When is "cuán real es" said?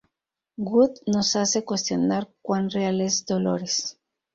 2.41-3.23